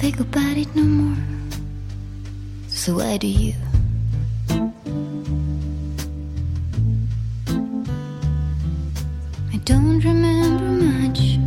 [0.00, 1.16] think about it no more.
[2.68, 3.69] So why do you?
[9.70, 11.38] Don't remember much,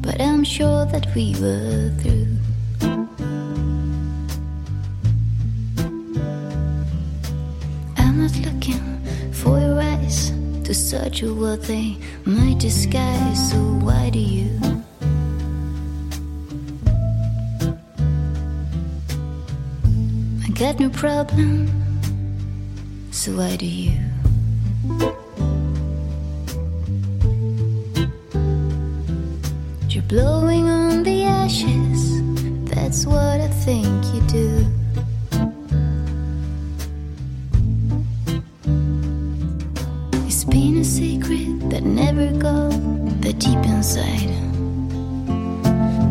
[0.00, 2.28] but I'm sure that we were through.
[7.96, 8.84] I'm not looking
[9.32, 10.30] for your eyes
[10.62, 13.50] to search for what they might disguise.
[13.50, 14.48] So why do you?
[20.44, 21.66] I got no problem.
[23.10, 23.98] So why do you?
[30.16, 32.22] Blowing on the ashes.
[32.70, 34.50] That's what I think you do.
[40.26, 42.72] It's been a secret that never got
[43.20, 44.32] that deep inside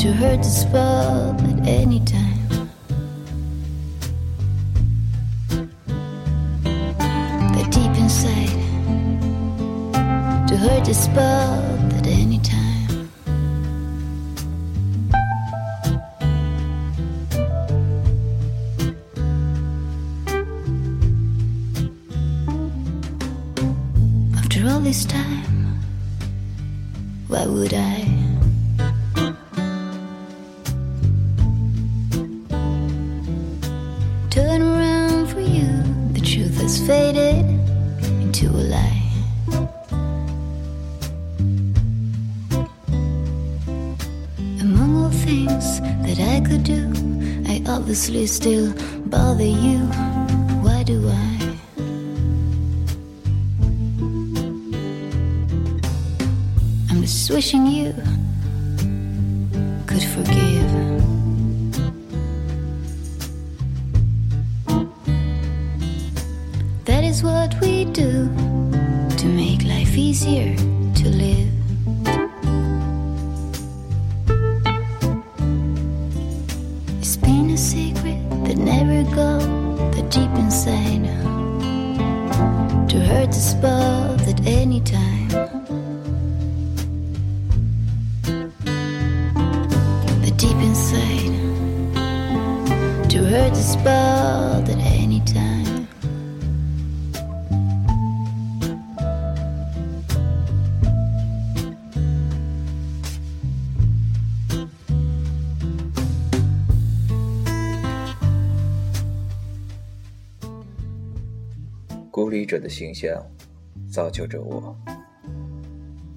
[0.01, 2.69] to hurt the spot at any time.
[7.55, 8.53] That deep inside
[10.47, 11.74] to hurt the spot
[24.85, 25.81] this time,
[27.27, 28.05] why would I?
[34.29, 35.65] Turn around for you,
[36.13, 37.45] the truth has faded
[38.21, 39.01] into a lie.
[44.61, 46.93] Among all things that I could do,
[47.47, 48.71] I obviously still
[49.07, 49.79] bother you.
[50.61, 51.44] Why do I?
[57.35, 57.91] Wishing you
[59.87, 60.71] could forgive.
[66.85, 68.29] That is what we do
[69.17, 70.55] to make life easier
[90.37, 91.31] deep inside
[93.09, 95.87] to hurt the spell at any time.
[112.11, 113.21] 孤立者的形象
[113.89, 114.75] 造就着我。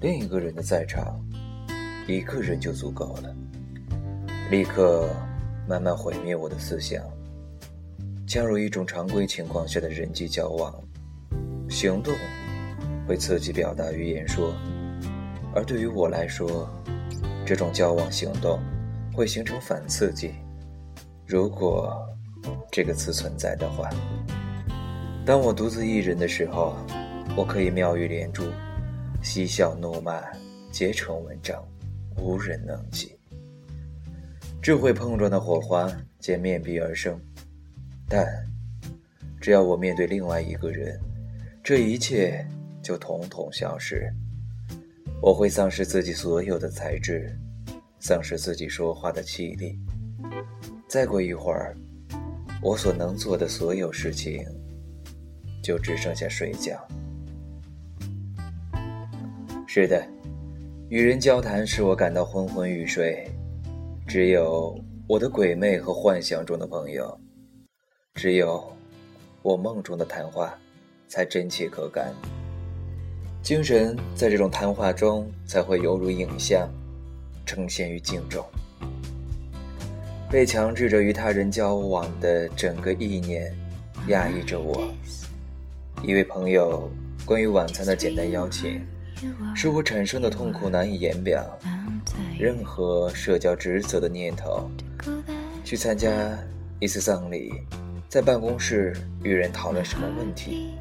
[0.01, 1.19] 另一个人的在场，
[2.07, 3.35] 一个人就足够了，
[4.49, 5.07] 立刻
[5.67, 7.03] 慢慢毁灭我的思想。
[8.25, 10.73] 加入一种常规情况下的人际交往，
[11.69, 12.13] 行动
[13.07, 14.53] 会刺激表达与言说，
[15.53, 16.67] 而对于我来说，
[17.45, 18.59] 这种交往行动
[19.13, 20.31] 会形成反刺激。
[21.27, 21.95] 如果
[22.71, 23.89] 这个词存在的话。
[25.25, 26.75] 当我独自一人的时候，
[27.37, 28.43] 我可以妙语连珠，
[29.21, 30.23] 嬉笑怒骂，
[30.71, 31.63] 结成文章，
[32.17, 33.18] 无人能及。
[34.61, 35.89] 智慧碰撞的火花
[36.19, 37.19] 皆面壁而生，
[38.07, 38.27] 但
[39.39, 40.99] 只要我面对另外一个人，
[41.63, 42.45] 这一切
[42.81, 44.11] 就统统消失。
[45.21, 47.33] 我会丧失自己所有的才智，
[47.99, 49.79] 丧失自己说话的气力。
[50.87, 51.75] 再过一会儿，
[52.61, 54.45] 我所能做的所有事情。
[55.61, 56.87] 就只剩下睡觉。
[59.67, 60.03] 是的，
[60.87, 63.29] 与人交谈使我感到昏昏欲睡，
[64.09, 64.75] 只有
[65.05, 67.15] 我的鬼魅和幻想中的朋友，
[68.15, 68.75] 只有
[69.43, 70.51] 我梦中的谈话，
[71.07, 72.11] 才真切可感。
[73.43, 76.67] 精神在这种谈话中才会犹如影像，
[77.45, 78.43] 呈现于镜中。
[80.27, 83.55] 被强制着与他人交往的整个意念，
[84.07, 84.91] 压抑着我。
[86.01, 86.89] 一位朋友
[87.27, 88.83] 关于晚餐的简单邀请，
[89.55, 91.57] 使我产生的痛苦难以言表。
[92.37, 94.69] 任何社交职责的念头，
[95.63, 96.09] 去参加
[96.79, 97.51] 一次葬礼，
[98.07, 100.71] 在办公室与人讨论什么问题，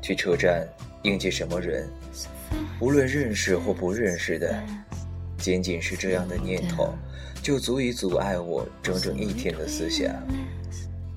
[0.00, 0.66] 去车站
[1.02, 1.88] 迎接什么人，
[2.80, 4.62] 无论认识或不认识的，
[5.36, 6.94] 仅仅是这样的念头，
[7.42, 10.14] 就足以阻碍我整整一天的思想。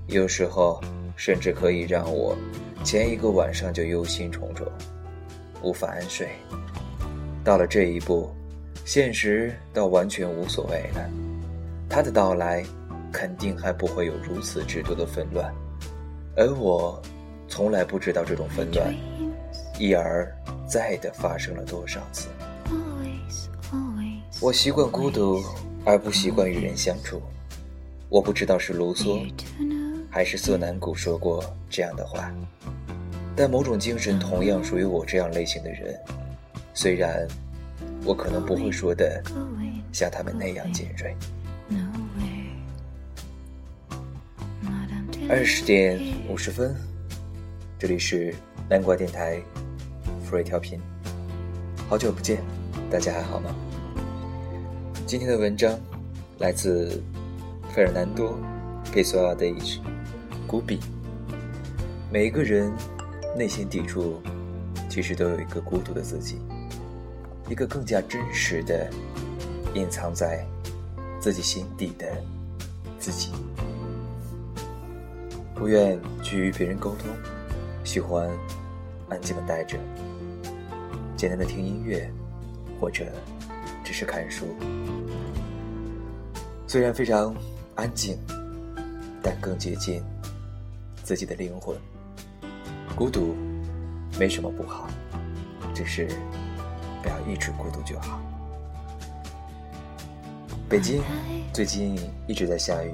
[0.08, 0.82] 有时候，
[1.16, 2.36] 甚至可以让我
[2.84, 4.68] 前一个晚上就忧心忡忡，
[5.66, 6.30] 无法安睡。
[7.44, 8.30] 到了这一步，
[8.86, 11.10] 现实倒完全无所谓了。
[11.90, 12.64] 他的到来，
[13.12, 15.52] 肯定还不会有如此之多的纷乱，
[16.38, 17.02] 而我，
[17.48, 18.94] 从来不知道这种纷乱，
[19.80, 20.32] 一而
[20.68, 22.28] 再的发生了多少次。
[24.40, 25.44] 我习惯孤独，
[25.84, 27.20] 而不习惯与人相处。
[28.08, 29.28] 我不知道是卢梭。
[30.12, 32.32] 还是色南谷说过这样的话，
[33.36, 36.00] 但某种精神同样属于我这样类型的人。
[36.74, 37.28] 虽然
[38.06, 39.22] 我可能不会说的
[39.92, 41.16] 像他们那样尖锐。
[45.28, 46.00] 二十点
[46.30, 46.76] 五十分，
[47.80, 48.34] 这里是
[48.70, 49.42] 南瓜电台
[50.24, 50.80] 福瑞调频。
[51.90, 52.42] 好久不见，
[52.92, 53.54] 大家还好吗？
[55.06, 55.80] 今天的文章
[56.40, 57.02] 来自
[57.74, 58.32] 费尔南多·
[58.92, 59.80] 佩索亚的一句。
[60.48, 60.80] 古比。
[62.12, 62.72] 每一个人
[63.36, 64.22] 内心抵触，
[64.90, 66.40] 其实都有一个孤独的自己，
[67.50, 68.90] 一个更加真实的
[69.74, 70.46] 隐藏在
[71.20, 72.08] 自己心底的
[72.98, 73.32] 自己。
[75.54, 77.10] 不愿去与别人沟通，
[77.84, 78.30] 喜欢
[79.10, 79.78] 安静的待着，
[81.18, 82.10] 简单的听音乐，
[82.80, 83.06] 或者
[83.84, 84.46] 只是看书。
[86.68, 87.36] 虽然非常
[87.76, 88.18] 安静，
[89.22, 90.02] 但更接近。
[91.04, 91.78] 自己的灵魂，
[92.96, 93.36] 孤独
[94.18, 94.90] 没什么不好，
[95.74, 96.08] 只是
[97.04, 98.22] 不要一直孤独就好。
[100.70, 101.02] 北京
[101.52, 102.92] 最近一直在下雨，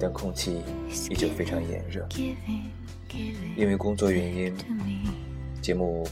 [0.00, 0.60] 但空气
[1.08, 2.04] 依旧非常炎热。
[3.56, 4.52] 因为工作原因，
[5.60, 6.04] 节目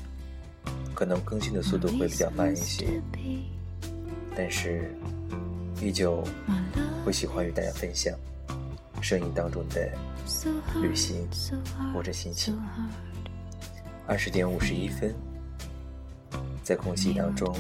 [0.95, 2.87] 可能更新的速度会比较慢一些，
[4.37, 4.95] 但是
[5.83, 6.23] 依旧
[7.05, 8.15] 会喜欢与大家分享
[9.03, 9.91] 声音当中的。
[10.81, 11.29] 旅行
[11.93, 12.57] 或者心情。
[14.07, 15.13] 二十点五十一分，
[16.63, 17.53] 在空隙当中，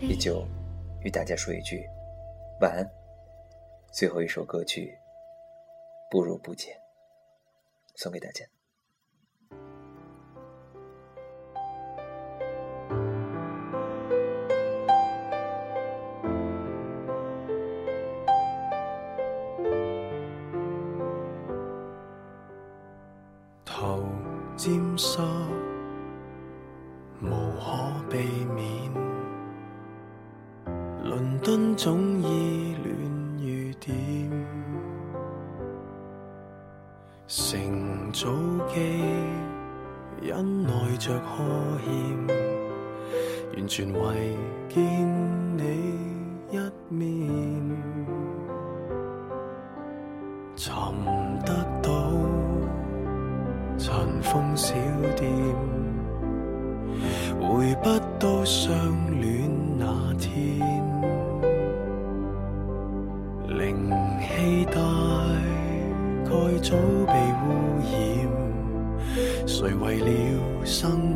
[0.00, 0.46] 依旧
[1.04, 1.84] 与大家说一句
[2.62, 2.88] 晚安。
[3.92, 4.86] 最后一首歌曲
[6.10, 6.74] 《不如不见》，
[7.94, 8.55] 送给大家。
[24.66, 25.20] 沾湿，
[27.22, 27.62] 无可
[28.10, 28.18] 避
[28.56, 28.92] 免。
[31.04, 32.92] 伦敦总依恋
[33.38, 34.28] 雨点，
[37.28, 38.28] 乘早
[38.66, 38.80] 机
[40.20, 42.26] 忍耐着呵欠，
[43.54, 44.36] 完全为
[44.68, 44.82] 见
[45.56, 45.62] 你
[46.50, 46.58] 一
[46.88, 47.06] 面，
[54.56, 54.74] 小
[55.16, 55.30] 店，
[57.38, 58.74] 回不到相
[59.20, 60.58] 恋那天。
[63.48, 63.90] 灵
[64.22, 64.80] 气大
[66.24, 66.30] 概
[66.62, 66.74] 早
[67.06, 67.12] 被
[67.42, 67.46] 污
[67.82, 67.94] 染，
[69.46, 70.08] 谁为了
[70.64, 71.15] 生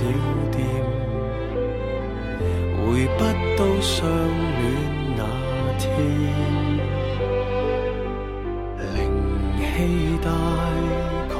[0.00, 0.06] 小
[0.50, 0.64] 店，
[2.74, 3.20] 回不
[3.58, 4.64] 到相恋
[5.14, 5.20] 那
[5.78, 5.84] 天。
[8.94, 8.98] 灵
[9.58, 9.62] 气
[10.24, 10.26] 大
[11.28, 11.32] 概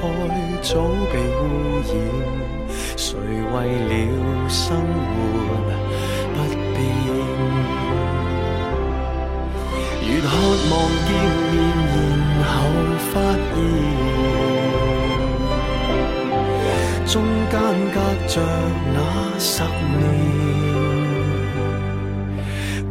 [0.61, 0.69] 早
[1.11, 1.43] 被污
[1.89, 1.91] 染，
[2.99, 3.55] 谁为
[3.89, 3.91] 了？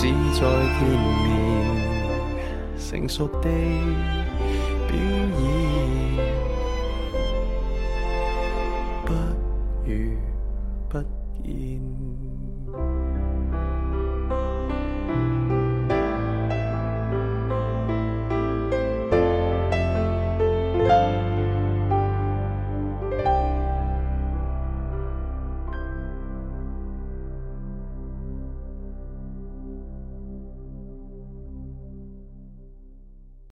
[0.00, 0.40] 只在
[0.78, 0.86] 见
[1.24, 1.26] 面，
[2.78, 3.48] 成熟地
[4.86, 5.42] 表演，
[9.04, 9.12] 不
[9.84, 9.90] 如
[10.88, 10.92] 不
[11.42, 11.48] 见。